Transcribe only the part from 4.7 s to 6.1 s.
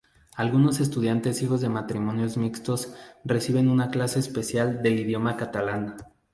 del idioma catalán.